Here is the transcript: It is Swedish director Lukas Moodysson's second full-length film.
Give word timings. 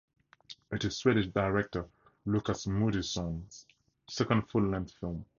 It 0.71 0.83
is 0.83 0.97
Swedish 0.97 1.27
director 1.27 1.85
Lukas 2.25 2.65
Moodysson's 2.65 3.67
second 4.09 4.49
full-length 4.49 4.93
film. 4.99 5.25